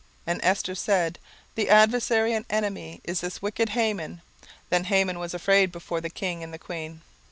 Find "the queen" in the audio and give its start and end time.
6.51-7.01